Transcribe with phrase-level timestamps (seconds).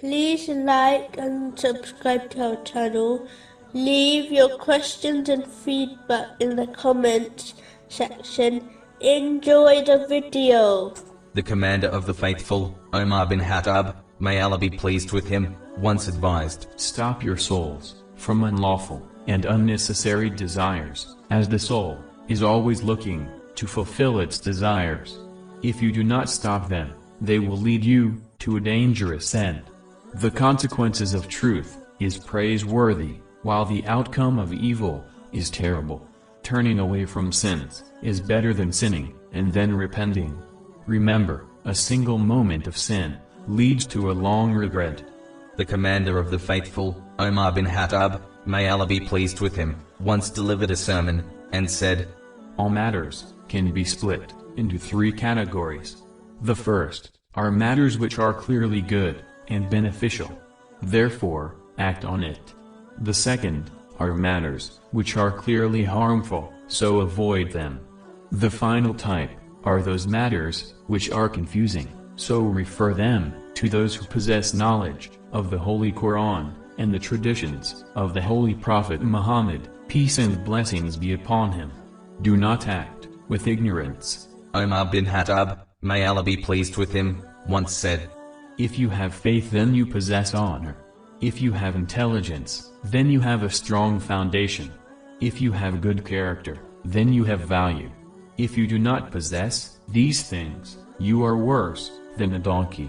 [0.00, 3.26] Please like and subscribe to our channel.
[3.72, 7.54] Leave your questions and feedback in the comments
[7.88, 8.68] section.
[9.00, 10.92] Enjoy the video.
[11.32, 16.08] The commander of the faithful, Omar bin Khattab, may Allah be pleased with him, once
[16.08, 23.26] advised, Stop your souls from unlawful and unnecessary desires, as the soul is always looking
[23.54, 25.18] to fulfill its desires.
[25.62, 29.62] If you do not stop them, they will lead you to a dangerous end.
[30.20, 36.08] The consequences of truth is praiseworthy, while the outcome of evil is terrible.
[36.42, 40.42] Turning away from sins is better than sinning and then repenting.
[40.86, 45.04] Remember, a single moment of sin leads to a long regret.
[45.58, 50.30] the commander of the faithful, Omar bin Khattab, may Allah be pleased with him, once
[50.30, 52.08] delivered a sermon, and said,
[52.56, 56.02] All matters can be split into three categories.
[56.40, 60.30] The first are matters which are clearly good and beneficial.
[60.82, 62.54] Therefore, act on it.
[63.00, 67.80] The second are matters which are clearly harmful, so avoid them.
[68.32, 69.30] The final type
[69.64, 75.50] are those matters which are confusing, so refer them to those who possess knowledge of
[75.50, 81.14] the Holy Quran and the traditions of the Holy Prophet Muhammad, peace and blessings be
[81.14, 81.70] upon him.
[82.22, 84.28] Do not act with ignorance.
[84.54, 88.10] Omar bin Khattab, may Allah be pleased with him, once said,
[88.58, 90.76] If you have faith then you possess honor.
[91.20, 94.72] If you have intelligence, then you have a strong foundation.
[95.20, 97.90] If you have good character, then you have value.
[98.38, 102.88] If you do not possess these things, you are worse than a donkey.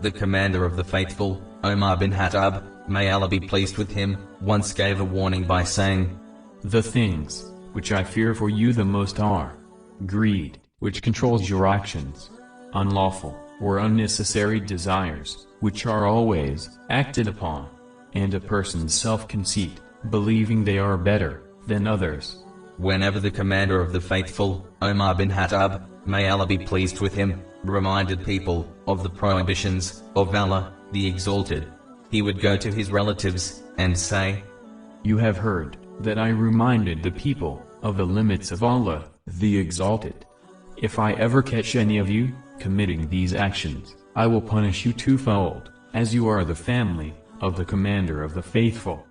[0.00, 4.74] the commander of the faithful, Omar bin Khattab, may Allah be pleased with him, once
[4.74, 6.20] gave a warning by saying,
[6.62, 9.56] The things which I fear for you the most are
[10.04, 12.28] greed, which controls your actions,
[12.74, 17.68] unlawful or unnecessary desires, which are always acted upon,
[18.14, 19.80] and a person's self-conceit,
[20.10, 22.42] believing they are better than others.
[22.78, 27.42] Whenever the commander of the faithful, Omar bin Khattab, may Allah be pleased with him,
[27.64, 31.66] reminded people of the prohibitions of Allah, the Exalted,
[32.10, 34.42] he would go to his relatives and say,
[35.02, 40.26] You have heard that I reminded the people of the limits of Allah, the Exalted.
[40.76, 42.32] If I ever catch any of you
[42.66, 47.64] committing these actions, I will punish you twofold, as you are the family of the
[47.64, 49.06] Commander of the Faithful.